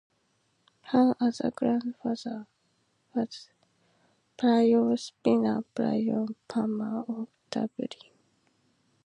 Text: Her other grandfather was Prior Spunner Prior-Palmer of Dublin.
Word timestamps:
Her 0.85 1.15
other 1.19 1.51
grandfather 1.51 2.47
was 3.13 3.49
Prior 4.35 4.97
Spunner 4.97 5.63
Prior-Palmer 5.75 7.01
of 7.07 7.27
Dublin. 7.51 7.87